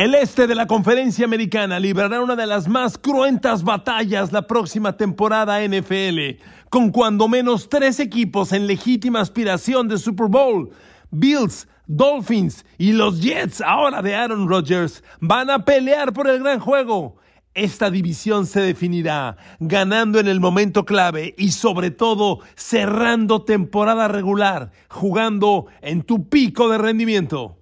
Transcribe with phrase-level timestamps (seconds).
[0.00, 4.96] El este de la conferencia americana librará una de las más cruentas batallas la próxima
[4.96, 10.70] temporada NFL, con cuando menos tres equipos en legítima aspiración de Super Bowl.
[11.10, 16.60] Bills, Dolphins y los Jets, ahora de Aaron Rodgers, van a pelear por el gran
[16.60, 17.16] juego.
[17.52, 24.72] Esta división se definirá ganando en el momento clave y sobre todo cerrando temporada regular,
[24.88, 27.59] jugando en tu pico de rendimiento.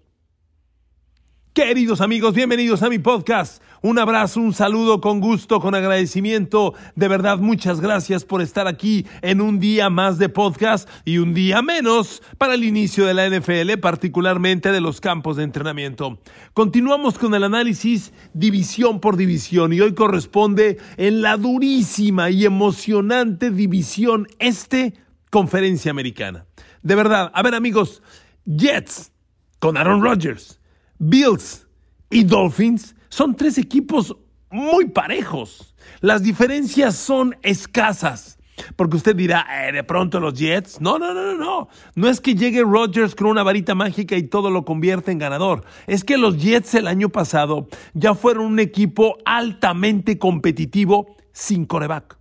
[1.53, 3.63] Queridos amigos, bienvenidos a mi podcast.
[3.81, 6.75] Un abrazo, un saludo con gusto, con agradecimiento.
[6.95, 11.35] De verdad, muchas gracias por estar aquí en un día más de podcast y un
[11.35, 16.21] día menos para el inicio de la NFL, particularmente de los campos de entrenamiento.
[16.55, 23.51] Continuamos con el análisis división por división y hoy corresponde en la durísima y emocionante
[23.51, 24.95] división este,
[25.31, 26.47] conferencia americana.
[26.83, 28.03] De verdad, a ver amigos,
[28.45, 29.13] Jets
[29.59, 30.58] con Aaron Rodgers.
[30.99, 31.67] Bills
[32.11, 34.17] y Dolphins son tres equipos
[34.51, 35.75] muy parejos.
[36.01, 38.39] Las diferencias son escasas.
[38.75, 40.81] Porque usted dirá, eh, de pronto los Jets.
[40.81, 41.69] No, no, no, no, no.
[41.95, 45.65] No es que llegue Rodgers con una varita mágica y todo lo convierte en ganador.
[45.87, 52.19] Es que los Jets el año pasado ya fueron un equipo altamente competitivo sin coreback.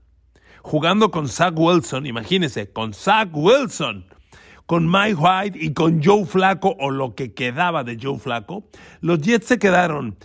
[0.62, 4.06] Jugando con Zach Wilson, imagínese, con Zach Wilson
[4.68, 8.66] con Mike White y con Joe Flaco o lo que quedaba de Joe Flaco,
[9.02, 10.18] los Jets se quedaron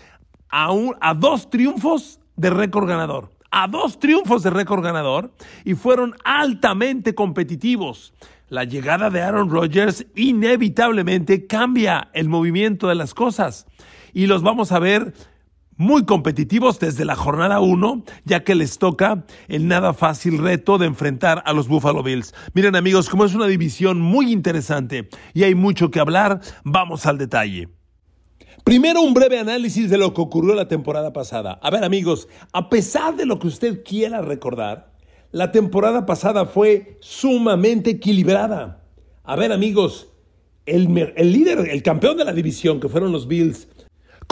[0.51, 0.69] a,
[1.01, 3.31] a dos triunfos de récord ganador.
[3.51, 5.33] A dos triunfos de récord ganador
[5.65, 8.13] y fueron altamente competitivos.
[8.49, 13.67] La llegada de Aaron Rodgers inevitablemente cambia el movimiento de las cosas
[14.13, 15.15] y los vamos a ver
[15.83, 20.87] muy competitivos desde la jornada 1, ya que les toca el nada fácil reto de
[20.87, 22.35] enfrentar a los Buffalo Bills.
[22.55, 27.19] Miren amigos, como es una división muy interesante y hay mucho que hablar, vamos al
[27.19, 27.69] detalle.
[28.63, 31.59] Primero un breve análisis de lo que ocurrió la temporada pasada.
[31.61, 34.93] A ver amigos, a pesar de lo que usted quiera recordar,
[35.33, 38.85] la temporada pasada fue sumamente equilibrada.
[39.25, 40.13] A ver amigos,
[40.65, 43.67] el, el líder, el campeón de la división, que fueron los Bills,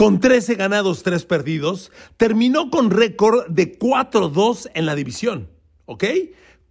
[0.01, 5.51] con 13 ganados, 3 perdidos, terminó con récord de 4-2 en la división.
[5.85, 6.05] ¿Ok?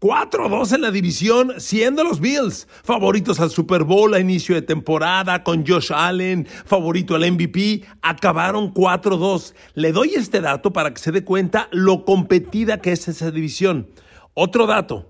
[0.00, 5.44] 4-2 en la división, siendo los Bills favoritos al Super Bowl a inicio de temporada,
[5.44, 9.54] con Josh Allen, favorito al MVP, acabaron 4-2.
[9.74, 13.92] Le doy este dato para que se dé cuenta lo competida que es esa división.
[14.34, 15.09] Otro dato,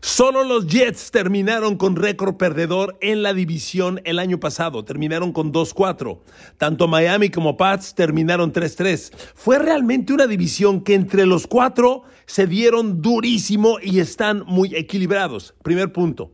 [0.00, 4.84] Solo los Jets terminaron con récord perdedor en la división el año pasado.
[4.84, 6.20] Terminaron con 2-4.
[6.56, 9.12] Tanto Miami como Pats terminaron 3-3.
[9.34, 15.54] Fue realmente una división que entre los cuatro se dieron durísimo y están muy equilibrados.
[15.62, 16.32] Primer punto.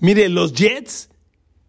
[0.00, 1.10] Mire, los Jets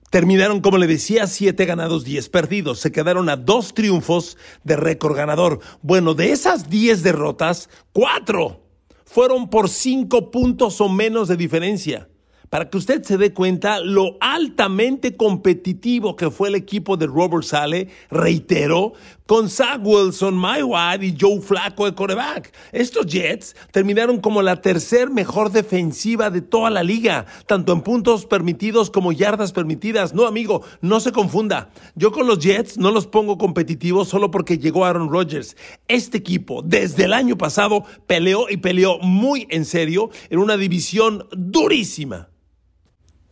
[0.09, 2.79] terminaron, como le decía, 7 ganados, 10 perdidos.
[2.79, 5.59] Se quedaron a dos triunfos de récord ganador.
[5.81, 8.68] Bueno, de esas 10 derrotas, 4
[9.09, 12.07] fueron por cinco puntos o menos de diferencia
[12.49, 17.43] para que usted se dé cuenta lo altamente competitivo que fue el equipo de Robert
[17.43, 18.93] Sale, reitero,
[19.29, 22.51] con Zach Wilson, Mike White y Joe Flacco de coreback.
[22.71, 28.25] Estos Jets terminaron como la tercer mejor defensiva de toda la liga, tanto en puntos
[28.25, 30.15] permitidos como yardas permitidas.
[30.15, 31.69] No, amigo, no se confunda.
[31.93, 35.55] Yo con los Jets no los pongo competitivos solo porque llegó Aaron Rodgers.
[35.87, 41.27] Este equipo, desde el año pasado, peleó y peleó muy en serio en una división
[41.31, 42.29] durísima.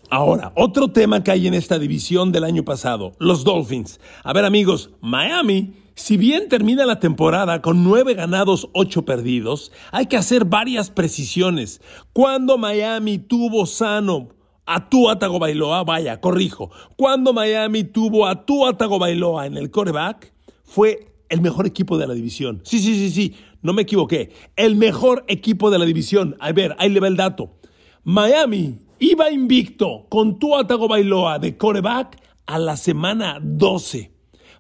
[0.10, 4.00] Ahora, otro tema que hay en esta división del año pasado, los Dolphins.
[4.24, 10.06] A ver amigos, Miami, si bien termina la temporada con nueve ganados, ocho perdidos, hay
[10.06, 11.82] que hacer varias precisiones.
[12.14, 14.30] Cuando Miami tuvo sano
[14.66, 21.12] a Tua Tagovailoa, vaya, corrijo, cuando Miami tuvo a Tua Tagovailoa en el coreback, fue
[21.28, 22.62] el mejor equipo de la división.
[22.64, 24.32] Sí, sí, sí, sí, no me equivoqué.
[24.56, 26.38] El mejor equipo de la división.
[26.40, 27.58] A ver, ahí le va el dato.
[28.06, 34.12] Miami Iba invicto con Tua Tagovailoa de coreback a la semana 12.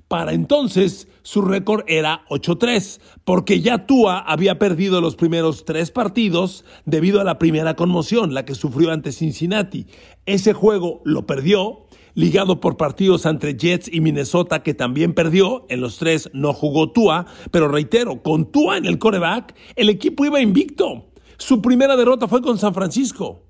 [0.08, 6.66] Para entonces su récord era 8-3, porque ya Tua había perdido los primeros tres partidos
[6.86, 9.88] debido a la primera conmoción, la que sufrió ante Cincinnati.
[10.28, 15.66] Ese juego lo perdió, ligado por partidos entre Jets y Minnesota, que también perdió.
[15.70, 20.26] En los tres no jugó Tua, pero reitero, con Tua en el coreback, el equipo
[20.26, 21.08] iba invicto.
[21.40, 23.47] Su primera derrota fue con San Francisco.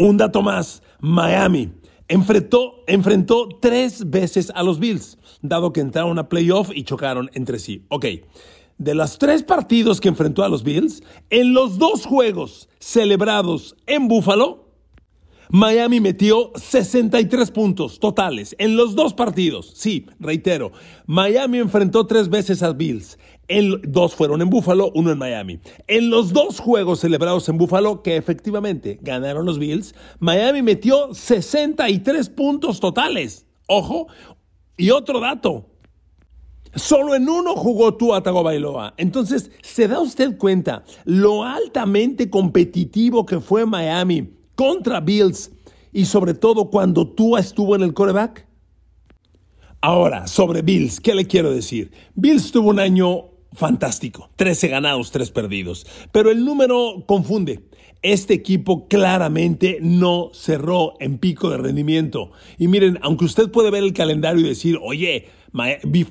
[0.00, 1.72] Un dato más, Miami
[2.08, 7.58] enfrentó, enfrentó tres veces a los Bills, dado que entraron a playoff y chocaron entre
[7.58, 7.84] sí.
[7.90, 8.06] Ok,
[8.78, 14.08] de los tres partidos que enfrentó a los Bills, en los dos juegos celebrados en
[14.08, 14.70] Buffalo,
[15.50, 19.70] Miami metió 63 puntos totales en los dos partidos.
[19.74, 20.72] Sí, reitero,
[21.04, 23.18] Miami enfrentó tres veces a Bills.
[23.82, 25.60] Dos fueron en Buffalo, uno en Miami.
[25.86, 32.28] En los dos juegos celebrados en Buffalo, que efectivamente ganaron los Bills, Miami metió 63
[32.30, 33.46] puntos totales.
[33.66, 34.06] Ojo,
[34.76, 35.66] y otro dato.
[36.74, 38.94] Solo en uno jugó Tua Tagovailoa.
[38.96, 44.40] Entonces, ¿se da usted cuenta lo altamente competitivo que fue Miami?
[44.60, 45.50] contra Bills
[45.90, 48.46] y sobre todo cuando Tua estuvo en el coreback?
[49.80, 51.90] Ahora, sobre Bills, ¿qué le quiero decir?
[52.14, 57.60] Bills tuvo un año fantástico, 13 ganados, 3 perdidos, pero el número confunde.
[58.02, 62.30] Este equipo claramente no cerró en pico de rendimiento.
[62.56, 65.28] Y miren, aunque usted puede ver el calendario y decir, oye,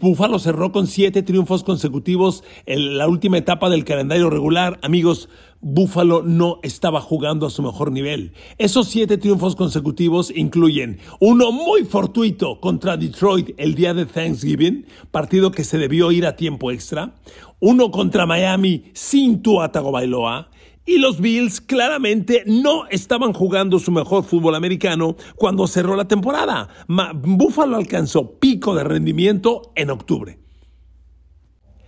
[0.02, 4.80] Buffalo cerró con siete triunfos consecutivos en la última etapa del calendario regular.
[4.84, 5.30] Amigos,
[5.62, 8.34] Buffalo no estaba jugando a su mejor nivel.
[8.60, 15.52] Esos siete triunfos consecutivos incluyen uno muy fortuito contra Detroit el día de Thanksgiving, partido
[15.52, 17.16] que se debió ir a tiempo extra,
[17.60, 20.50] uno contra Miami sin Tua Tagovailoa,
[20.90, 26.68] y los Bills claramente no estaban jugando su mejor fútbol americano cuando cerró la temporada.
[27.14, 30.40] Buffalo alcanzó pico de rendimiento en octubre.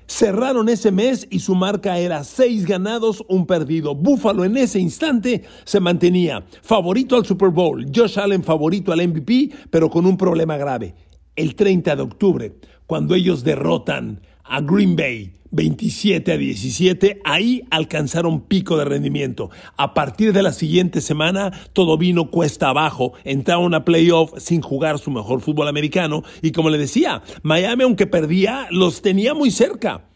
[0.05, 3.95] Cerraron ese mes y su marca era seis ganados, un perdido.
[3.95, 9.49] Buffalo en ese instante se mantenía favorito al Super Bowl, Josh Allen favorito al MVP,
[9.71, 10.93] pero con un problema grave.
[11.35, 12.55] El 30 de octubre,
[12.85, 19.49] cuando ellos derrotan a Green Bay 27 a 17, ahí alcanzaron pico de rendimiento.
[19.77, 24.99] A partir de la siguiente semana, todo vino cuesta abajo, entraron a playoff sin jugar
[24.99, 30.10] su mejor fútbol americano y como le decía, Miami aunque perdía, los tenía muy cerca.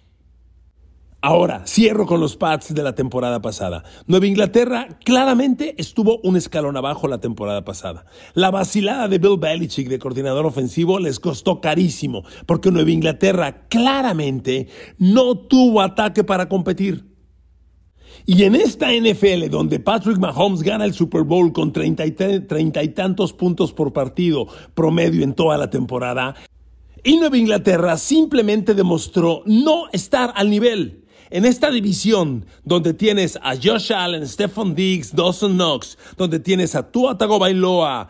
[1.28, 3.84] Ahora, cierro con los Pats de la temporada pasada.
[4.06, 8.06] Nueva Inglaterra claramente estuvo un escalón abajo la temporada pasada.
[8.36, 14.68] La vacilada de Bill Belichick de coordinador ofensivo les costó carísimo, porque Nueva Inglaterra claramente
[15.00, 17.06] no tuvo ataque para competir.
[18.28, 22.84] Y en esta NFL, donde Patrick Mahomes gana el Super Bowl con treinta y, treinta
[22.84, 24.46] y tantos puntos por partido
[24.76, 26.36] promedio en toda la temporada,
[27.04, 31.02] y Nueva Inglaterra simplemente demostró no estar al nivel.
[31.36, 36.90] En esta división, donde tienes a Josh Allen, Stephon Diggs, Dawson Knox, donde tienes a
[36.90, 38.08] Tua Tagovailoa,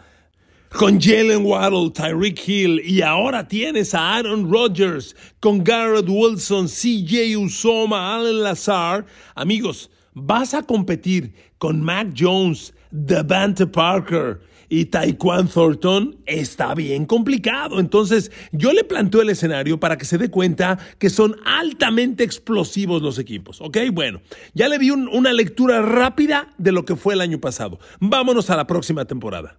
[0.69, 7.35] con Jalen Waddle, Tyreek Hill y ahora tienes a Aaron Rodgers con Garrett Wilson, CJ
[7.35, 9.07] Usoma, Allen Lazar.
[9.33, 14.39] Amigos, vas a competir con Mac Jones, Devante Parker,
[14.75, 17.79] y Taekwon Thornton está bien complicado.
[17.79, 23.01] Entonces, yo le planteo el escenario para que se dé cuenta que son altamente explosivos
[23.01, 23.61] los equipos.
[23.61, 23.77] ¿Ok?
[23.93, 24.19] Bueno,
[24.53, 27.79] ya le vi una lectura rápida de lo que fue el año pasado.
[28.01, 29.57] Vámonos a la próxima temporada.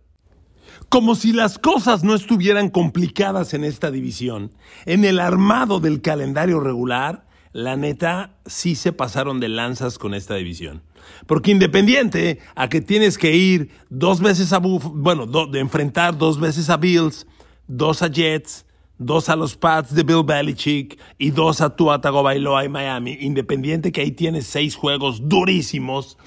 [0.91, 4.53] Como si las cosas no estuvieran complicadas en esta división,
[4.85, 7.25] en el armado del calendario regular,
[7.56, 10.82] la neta sí se pasaron de lanzas con esta división.
[11.26, 16.38] Porque independiente a que tienes que ir dos veces a Buff, bueno, de enfrentar dos
[16.38, 17.26] veces a Bills,
[17.67, 18.67] dos a Jets,
[18.99, 23.91] dos a los Pats de Bill Belichick y dos a Tua Tagovailoa y Miami, independiente
[23.91, 26.19] que ahí tienes seis juegos durísimos,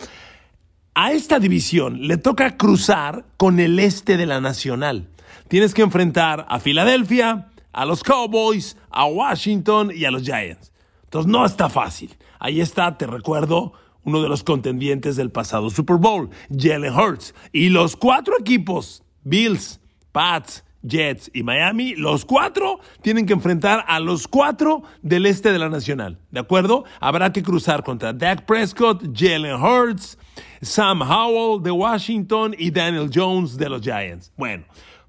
[0.95, 5.09] a esta división le toca cruzar con el este de la Nacional.
[5.47, 10.71] Tienes que enfrentar a Filadelfia, a los Cowboys, a Washington y a los Giants.
[11.09, 12.15] Entonces no está fácil.
[12.37, 17.33] Ahí está, te recuerdo, uno de los contendientes del pasado Super Bowl, Jalen Hurts.
[17.51, 19.81] Y los cuatro equipos, Bills,
[20.11, 25.57] Pats, Jets y Miami, los cuatro tienen que enfrentar a los cuatro del este de
[25.57, 26.19] la Nacional.
[26.29, 26.85] ¿De acuerdo?
[26.99, 30.19] Habrá que cruzar contra Dak Prescott, Jalen Hurts,
[30.61, 34.31] Sam Howell de Washington y Daniel Jones de los Giants.
[34.37, 34.65] Bueno,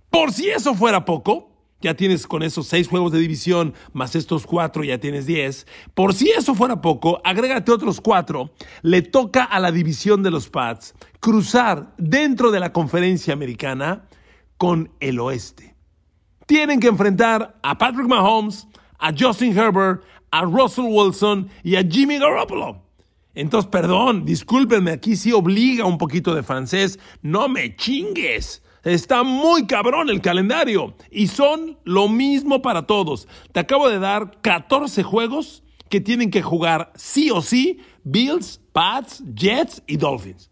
[0.09, 1.50] por si eso fuera poco,
[1.81, 5.67] ya tienes con esos seis juegos de división, más estos cuatro, ya tienes diez.
[5.95, 8.53] Por si eso fuera poco, agrégate otros cuatro.
[8.83, 14.07] Le toca a la división de los Pats cruzar dentro de la conferencia americana
[14.57, 15.75] con el oeste.
[16.47, 18.67] Tienen que enfrentar a Patrick Mahomes,
[18.99, 22.83] a Justin Herbert, a Russell Wilson y a Jimmy Garoppolo.
[23.35, 26.99] Entonces, perdón, discúlpenme, aquí sí obliga un poquito de francés.
[27.23, 28.63] No me chingues.
[28.85, 33.29] Está muy cabrón el calendario y son lo mismo para todos.
[33.53, 39.23] Te acabo de dar 14 juegos que tienen que jugar sí o sí Bills, Pats,
[39.35, 40.51] Jets y Dolphins.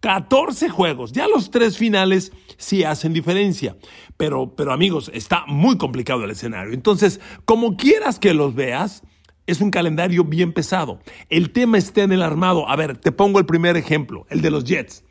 [0.00, 1.12] 14 juegos.
[1.12, 3.76] Ya los tres finales sí hacen diferencia.
[4.16, 6.72] Pero, pero amigos, está muy complicado el escenario.
[6.72, 9.02] Entonces, como quieras que los veas,
[9.46, 11.00] es un calendario bien pesado.
[11.28, 12.68] El tema está en el armado.
[12.68, 15.04] A ver, te pongo el primer ejemplo, el de los Jets.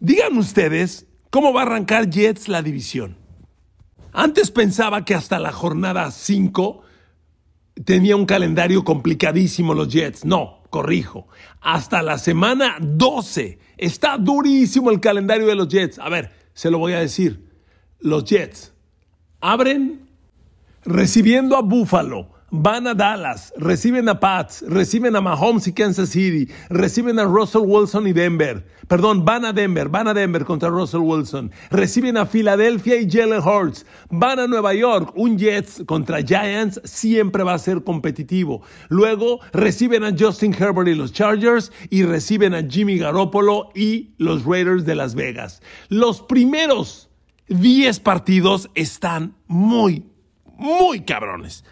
[0.00, 3.16] Digan ustedes ¿Cómo va a arrancar Jets la división?
[4.12, 6.82] Antes pensaba que hasta la jornada 5
[7.84, 10.24] tenía un calendario complicadísimo los Jets.
[10.24, 11.26] No, corrijo.
[11.60, 15.98] Hasta la semana 12 está durísimo el calendario de los Jets.
[15.98, 17.50] A ver, se lo voy a decir.
[17.98, 18.72] Los Jets
[19.40, 20.08] abren
[20.84, 22.28] recibiendo a Buffalo
[22.62, 27.62] van a Dallas, reciben a Pats, reciben a Mahomes y Kansas City, reciben a Russell
[27.66, 28.64] Wilson y Denver.
[28.86, 31.50] Perdón, van a Denver, van a Denver contra Russell Wilson.
[31.70, 33.86] Reciben a Filadelfia y Jalen Hurts.
[34.10, 38.62] Van a Nueva York, un Jets contra Giants siempre va a ser competitivo.
[38.88, 44.44] Luego reciben a Justin Herbert y los Chargers y reciben a Jimmy Garoppolo y los
[44.44, 45.60] Raiders de Las Vegas.
[45.88, 47.10] Los primeros
[47.48, 50.04] 10 partidos están muy,
[50.56, 51.64] muy cabrones.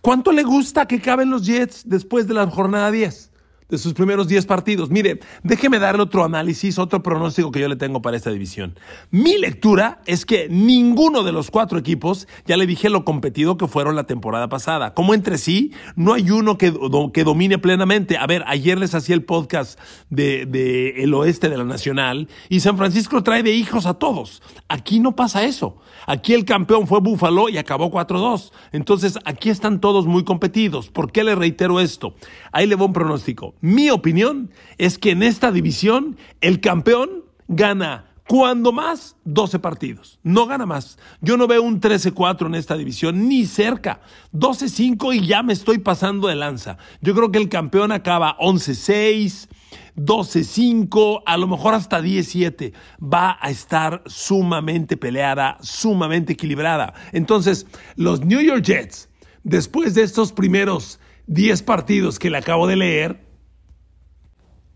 [0.00, 3.30] ¿Cuánto le gusta que caben los Jets después de la jornada 10?
[3.68, 4.88] De sus primeros 10 partidos.
[4.88, 8.78] Mire, déjeme darle otro análisis, otro pronóstico que yo le tengo para esta división.
[9.10, 13.68] Mi lectura es que ninguno de los cuatro equipos, ya le dije lo competido que
[13.68, 14.94] fueron la temporada pasada.
[14.94, 16.72] Como entre sí, no hay uno que,
[17.12, 18.16] que domine plenamente.
[18.16, 22.60] A ver, ayer les hacía el podcast de, de el oeste de la Nacional y
[22.60, 24.42] San Francisco trae de hijos a todos.
[24.68, 25.78] Aquí no pasa eso.
[26.06, 28.50] Aquí el campeón fue Búfalo y acabó 4-2.
[28.72, 30.88] Entonces, aquí están todos muy competidos.
[30.88, 32.14] ¿Por qué le reitero esto?
[32.50, 33.54] Ahí le voy un pronóstico.
[33.60, 40.20] Mi opinión es que en esta división el campeón gana cuando más 12 partidos.
[40.22, 40.98] No gana más.
[41.22, 44.00] Yo no veo un 13-4 en esta división, ni cerca.
[44.34, 46.76] 12-5 y ya me estoy pasando de lanza.
[47.00, 49.48] Yo creo que el campeón acaba 11-6.
[49.96, 52.72] 12-5, a lo mejor hasta 17,
[53.02, 56.94] va a estar sumamente peleada, sumamente equilibrada.
[57.12, 59.08] Entonces, los New York Jets,
[59.42, 63.27] después de estos primeros 10 partidos que le acabo de leer,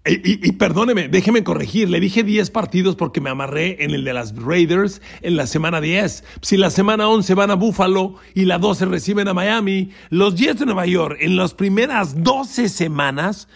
[0.05, 4.35] y, perdóneme, déjeme corregir, le dije 10 partidos porque me amarré en el de las
[4.35, 6.25] Raiders en la semana 10.
[6.41, 10.59] Si la semana 11 van a Buffalo y la 12 reciben a Miami, los Jets
[10.59, 13.47] de Nueva York en las primeras 12 semanas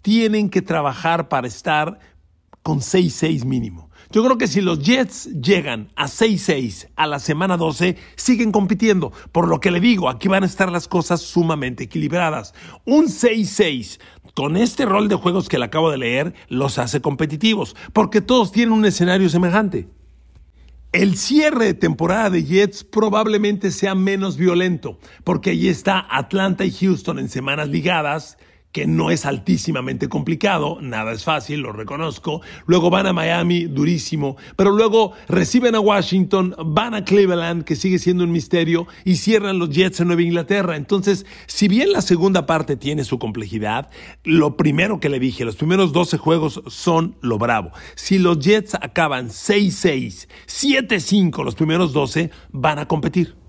[0.00, 1.98] tienen que trabajar para estar
[2.62, 3.90] con 6-6 mínimo.
[4.12, 9.12] Yo creo que si los Jets llegan a 6-6 a la semana 12, siguen compitiendo.
[9.30, 12.52] Por lo que le digo, aquí van a estar las cosas sumamente equilibradas.
[12.84, 14.00] Un 6-6
[14.40, 18.52] con este rol de juegos que le acabo de leer los hace competitivos, porque todos
[18.52, 19.86] tienen un escenario semejante.
[20.92, 26.72] El cierre de temporada de Jets probablemente sea menos violento, porque allí está Atlanta y
[26.72, 28.38] Houston en semanas ligadas
[28.72, 32.40] que no es altísimamente complicado, nada es fácil, lo reconozco.
[32.66, 37.98] Luego van a Miami, durísimo, pero luego reciben a Washington, van a Cleveland, que sigue
[37.98, 40.76] siendo un misterio, y cierran los Jets en Nueva Inglaterra.
[40.76, 43.90] Entonces, si bien la segunda parte tiene su complejidad,
[44.22, 47.72] lo primero que le dije, los primeros 12 juegos son lo bravo.
[47.96, 53.39] Si los Jets acaban 6-6, 7-5 los primeros 12, van a competir.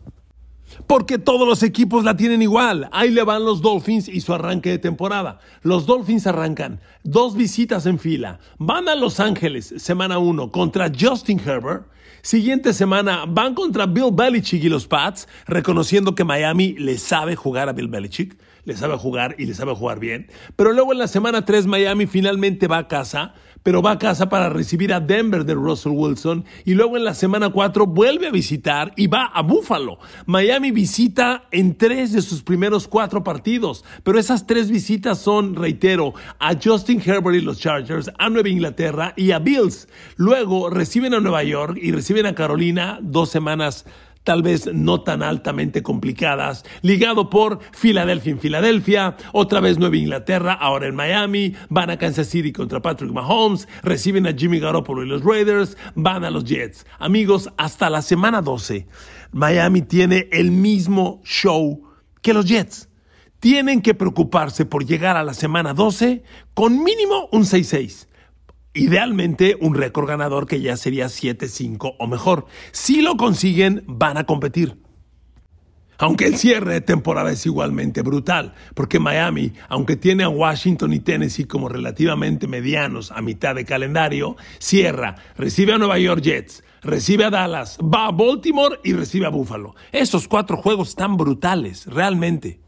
[0.91, 2.89] Porque todos los equipos la tienen igual.
[2.91, 5.39] Ahí le van los Dolphins y su arranque de temporada.
[5.61, 8.41] Los Dolphins arrancan dos visitas en fila.
[8.57, 11.85] Van a Los Ángeles, semana 1, contra Justin Herbert.
[12.21, 17.69] Siguiente semana van contra Bill Belichick y los Pats, reconociendo que Miami le sabe jugar
[17.69, 20.27] a Bill Belichick, le sabe jugar y le sabe jugar bien.
[20.55, 24.29] Pero luego en la semana 3 Miami finalmente va a casa pero va a casa
[24.29, 28.31] para recibir a Denver de Russell Wilson y luego en la semana 4 vuelve a
[28.31, 29.99] visitar y va a Buffalo.
[30.25, 36.13] Miami visita en tres de sus primeros cuatro partidos, pero esas tres visitas son, reitero,
[36.39, 39.87] a Justin Herbert y los Chargers, a Nueva Inglaterra y a Bills.
[40.15, 43.85] Luego reciben a Nueva York y reciben a Carolina dos semanas
[44.23, 50.53] tal vez no tan altamente complicadas, ligado por Filadelfia en Filadelfia, otra vez Nueva Inglaterra,
[50.53, 55.07] ahora en Miami, van a Kansas City contra Patrick Mahomes, reciben a Jimmy Garoppolo y
[55.07, 56.85] los Raiders, van a los Jets.
[56.99, 58.87] Amigos, hasta la semana 12,
[59.31, 61.83] Miami tiene el mismo show
[62.21, 62.89] que los Jets.
[63.39, 66.23] Tienen que preocuparse por llegar a la semana 12
[66.53, 68.07] con mínimo un 6-6.
[68.73, 72.45] Idealmente un récord ganador que ya sería 7-5 o mejor.
[72.71, 74.77] Si lo consiguen, van a competir.
[75.97, 80.99] Aunque el cierre de temporada es igualmente brutal, porque Miami, aunque tiene a Washington y
[80.99, 87.25] Tennessee como relativamente medianos a mitad de calendario, cierra, recibe a Nueva York Jets, recibe
[87.25, 89.75] a Dallas, va a Baltimore y recibe a Buffalo.
[89.91, 92.59] Esos cuatro juegos están brutales, realmente.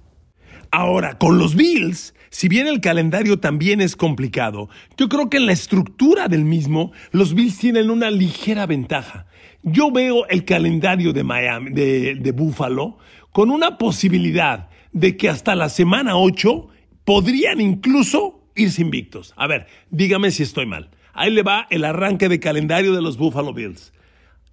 [0.76, 5.46] Ahora, con los Bills, si bien el calendario también es complicado, yo creo que en
[5.46, 9.28] la estructura del mismo, los Bills tienen una ligera ventaja.
[9.62, 12.98] Yo veo el calendario de Miami, de, Buffalo,
[13.32, 16.70] con una posibilidad de que hasta la semana 8
[17.06, 19.36] podrían incluso irse invictos.
[19.38, 20.90] A ver, dígame si estoy mal.
[21.14, 23.94] Ahí le va el arranque de calendario de los Buffalo Bills.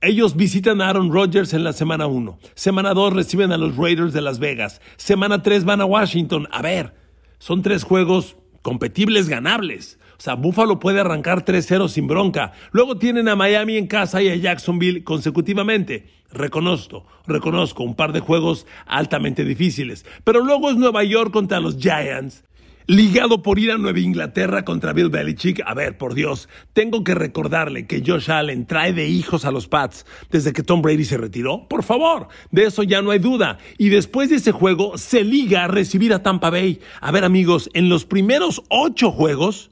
[0.02, 2.38] Ellos visitan a Aaron Rodgers en la semana 1.
[2.54, 4.80] Semana 2 reciben a los Raiders de Las Vegas.
[4.96, 6.48] Semana 3 van a Washington.
[6.52, 6.94] A ver,
[7.38, 9.98] son tres juegos competibles, ganables.
[10.16, 12.52] O sea, Buffalo puede arrancar 3-0 sin bronca.
[12.72, 16.06] Luego tienen a Miami en casa y a Jacksonville consecutivamente.
[16.32, 20.06] Reconozco, reconozco un par de juegos altamente difíciles.
[20.24, 22.44] Pero luego es Nueva York contra los Giants
[22.90, 25.62] ligado por ir a Nueva Inglaterra contra Bill Belichick.
[25.64, 29.68] A ver, por Dios, tengo que recordarle que Josh Allen trae de hijos a los
[29.68, 31.68] Pats desde que Tom Brady se retiró.
[31.68, 33.58] Por favor, de eso ya no hay duda.
[33.78, 36.80] Y después de ese juego, se liga a recibir a Tampa Bay.
[37.00, 39.70] A ver, amigos, en los primeros ocho juegos,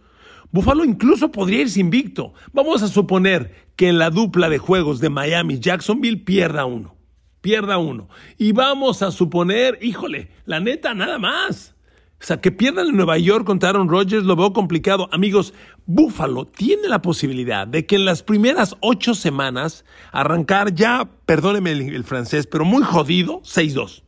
[0.53, 2.35] Buffalo incluso podría irse invicto.
[2.53, 6.95] Vamos a suponer que en la dupla de juegos de Miami-Jacksonville pierda uno.
[7.41, 8.09] Pierda uno.
[8.37, 11.75] Y vamos a suponer, híjole, la neta, nada más
[12.21, 15.09] o sea, que pierdan en Nueva York contra Aaron Rodgers lo veo complicado.
[15.13, 15.55] Amigos,
[15.87, 22.05] Buffalo tiene la posibilidad de que en las primeras ocho semanas arrancar ya, perdóneme el,
[22.05, 24.03] francés, pero muy jodido, 6-2.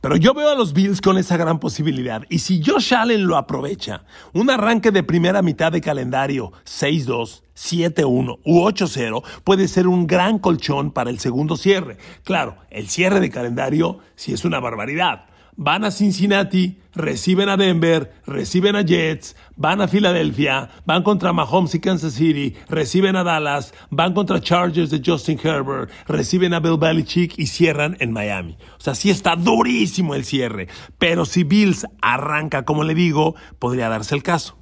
[0.00, 2.22] Pero yo veo a los Bills con esa gran posibilidad.
[2.28, 8.38] Y si Josh Allen lo aprovecha, un arranque de primera mitad de calendario 6-2, 7-1
[8.44, 11.98] u 8-0 puede ser un gran colchón para el segundo cierre.
[12.22, 18.12] Claro, el cierre de calendario sí es una barbaridad van a Cincinnati, reciben a Denver,
[18.26, 23.74] reciben a Jets, van a Filadelfia, van contra Mahomes y Kansas City, reciben a Dallas,
[23.90, 28.56] van contra Chargers de Justin Herbert, reciben a Bill Belichick y cierran en Miami.
[28.78, 30.68] O sea, sí está durísimo el cierre,
[30.98, 34.56] pero si Bills arranca como le digo, podría darse el caso.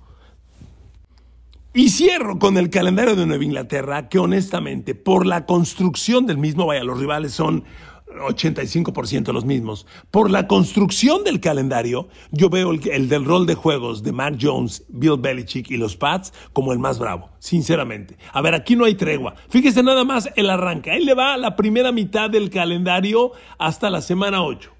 [1.72, 6.66] Y cierro con el calendario de Nueva Inglaterra, que honestamente, por la construcción del mismo,
[6.66, 7.62] vaya, los rivales son
[8.18, 9.86] 85% los mismos.
[10.10, 14.84] Por la construcción del calendario, yo veo el, del rol de juegos de Mac Jones,
[14.88, 18.16] Bill Belichick y los Pats como el más bravo, sinceramente.
[18.32, 19.34] A ver, aquí no hay tregua.
[19.48, 20.90] Fíjese nada más el arranque.
[20.90, 24.79] Ahí le va la primera mitad del calendario hasta la semana 8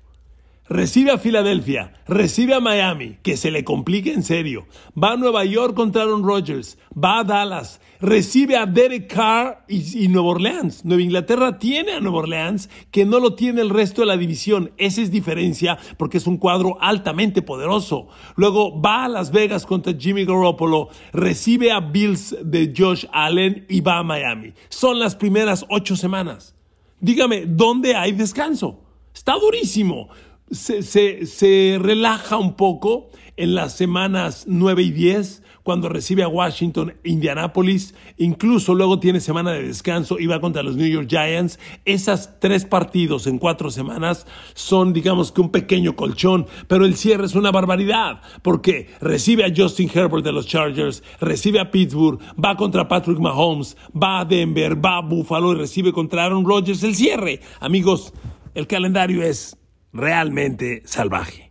[0.70, 5.44] recibe a Filadelfia, recibe a Miami, que se le complique en serio, va a Nueva
[5.44, 10.84] York contra Aaron Rodgers, va a Dallas, recibe a Derek Carr y, Nueva Orleans.
[10.84, 14.70] Nueva Inglaterra tiene a Nueva Orleans que no lo tiene el resto de la división.
[14.78, 18.06] Esa es diferencia porque es un cuadro altamente poderoso.
[18.36, 23.80] Luego va a Las Vegas contra Jimmy Garoppolo, recibe a Bills de Josh Allen y
[23.80, 24.52] va a Miami.
[24.68, 26.54] Son las primeras ocho semanas.
[27.00, 28.84] Dígame, ¿dónde hay descanso?
[29.12, 30.08] Está durísimo
[30.50, 37.94] se, relaja un poco en las semanas 9 y 10, cuando recibe a Washington, Indianapolis,
[38.18, 41.58] incluso luego tiene semana de descanso y va contra los New York Giants.
[41.84, 47.26] Esas tres partidos en cuatro semanas son, digamos que un pequeño colchón, pero el cierre
[47.26, 52.56] es una barbaridad, porque recibe a Justin Herbert de los Chargers, recibe a Pittsburgh, va
[52.56, 56.82] contra Patrick Mahomes, va a Denver, va a Buffalo y recibe contra Aaron Rodgers.
[56.82, 58.12] El cierre, amigos,
[58.54, 59.59] el calendario es
[59.92, 61.50] realmente salvaje.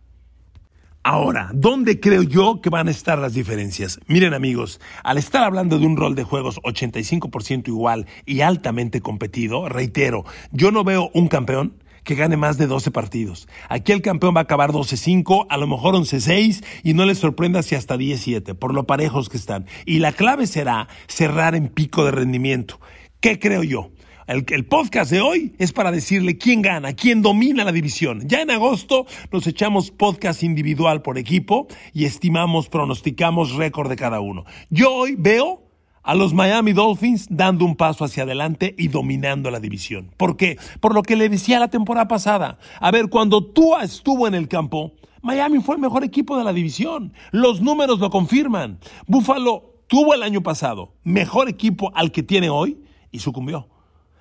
[1.02, 3.98] Ahora, ¿dónde creo yo que van a estar las diferencias?
[4.06, 9.68] Miren amigos, al estar hablando de un rol de juegos 85% igual y altamente competido,
[9.70, 13.48] reitero, yo no veo un campeón que gane más de 12 partidos.
[13.70, 17.62] Aquí el campeón va a acabar 12-5, a lo mejor 11-6 y no les sorprenda
[17.62, 19.66] si hasta 17, por lo parejos que están.
[19.86, 22.78] Y la clave será cerrar en pico de rendimiento.
[23.20, 23.90] ¿Qué creo yo?
[24.30, 28.28] El, podcast de hoy es para decirle quién gana, quién domina la división.
[28.28, 34.20] Ya en agosto nos echamos podcast individual por equipo y estimamos, pronosticamos récord de cada
[34.20, 34.44] uno.
[34.68, 35.64] Yo hoy veo
[36.04, 40.12] a los Miami Dolphins dando un paso hacia adelante y dominando la división.
[40.16, 40.58] ¿Por qué?
[40.78, 42.58] Por lo que le decía la temporada pasada.
[42.78, 46.52] A ver, cuando Tua estuvo en el campo, Miami fue el mejor equipo de la
[46.52, 47.14] división.
[47.32, 48.78] Los números lo confirman.
[49.08, 52.78] Buffalo tuvo el año pasado mejor equipo al que tiene hoy
[53.10, 53.66] y sucumbió.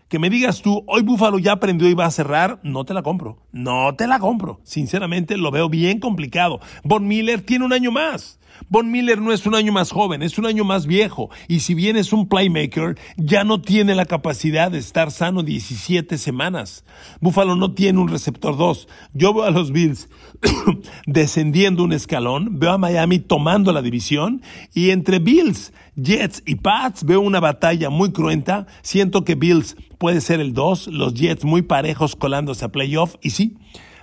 [0.10, 3.04] Que me digas tú, hoy Búfalo ya aprendió y va a cerrar, no te la
[3.04, 3.38] compro.
[3.52, 4.60] No te la compro.
[4.64, 6.60] Sinceramente lo veo bien complicado.
[6.84, 8.40] Von Miller tiene un año más.
[8.68, 11.30] Von Miller no es un año más joven, es un año más viejo.
[11.48, 16.18] Y si bien es un playmaker, ya no tiene la capacidad de estar sano 17
[16.18, 16.84] semanas.
[17.22, 18.88] Buffalo no tiene un receptor 2.
[19.14, 20.10] Yo veo a los Bills
[21.06, 24.42] descendiendo un escalón, veo a Miami tomando la división
[24.74, 28.68] y entre Bills, Jets y Pats veo una batalla muy cruenta.
[28.82, 33.32] Siento que Bills puede ser el 2, los Jets muy parejos colándose a playoff y
[33.32, 33.58] sí.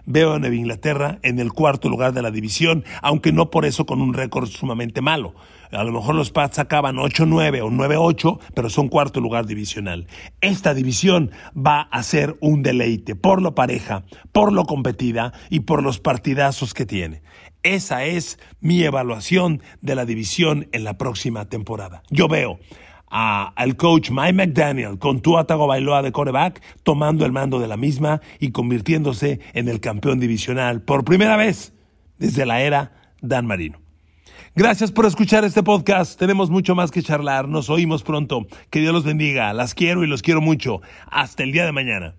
[0.08, 3.86] Veo a Nueva Inglaterra en el cuarto lugar de la división, aunque no por eso
[3.86, 5.34] con un récord sumamente malo.
[5.72, 10.06] A lo mejor los Pats acaban 8-9 o 9-8, pero son cuarto lugar divisional.
[10.40, 15.82] Esta división va a ser un deleite por lo pareja, por lo competida y por
[15.82, 17.22] los partidazos que tiene.
[17.66, 22.04] Esa es mi evaluación de la división en la próxima temporada.
[22.10, 22.60] Yo veo
[23.08, 28.20] al coach Mike McDaniel con Tua Tagovailoa de coreback, tomando el mando de la misma
[28.38, 31.72] y convirtiéndose en el campeón divisional por primera vez
[32.18, 33.80] desde la era Dan Marino.
[34.54, 36.16] Gracias por escuchar este podcast.
[36.16, 37.48] Tenemos mucho más que charlar.
[37.48, 38.46] Nos oímos pronto.
[38.70, 39.52] Que Dios los bendiga.
[39.54, 40.82] Las quiero y los quiero mucho.
[41.10, 42.16] Hasta el día de mañana.